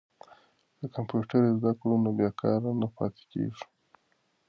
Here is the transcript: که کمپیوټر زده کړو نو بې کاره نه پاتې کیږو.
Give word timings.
که 0.79 0.85
کمپیوټر 0.95 1.41
زده 1.57 1.71
کړو 1.79 1.95
نو 2.03 2.09
بې 2.17 2.29
کاره 2.39 2.71
نه 2.81 2.87
پاتې 2.95 3.23
کیږو. 3.31 3.63